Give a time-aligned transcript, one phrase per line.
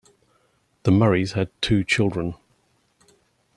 [0.81, 2.33] The Murrays had two children.